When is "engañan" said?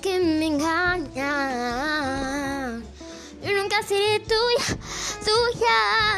0.46-1.22